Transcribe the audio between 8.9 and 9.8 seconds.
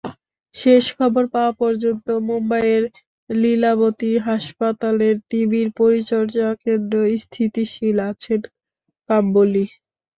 Kambli.